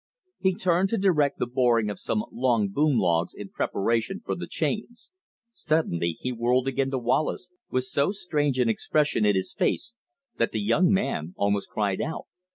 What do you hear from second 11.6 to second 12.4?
cried out.